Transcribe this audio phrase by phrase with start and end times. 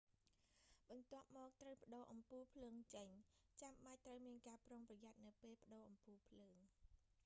[0.89, 3.11] បន្ទាប់មក ត្រូវប្ដូរអំពូលភ្លើងចេញ
[3.61, 6.59] ចាំបាច់ត្រូវមានការប្រុងប្រយ័ត្ននៅពេលប្ដូរអំពូលភ្លើង